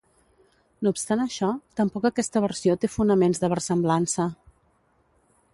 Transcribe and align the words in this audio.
No 0.85 0.93
obstant 0.95 1.21
això, 1.25 1.49
tampoc 1.81 2.09
aquesta 2.11 2.43
versió 2.47 2.79
té 2.85 2.91
fonaments 2.97 3.45
de 3.45 3.53
versemblança. 3.55 4.29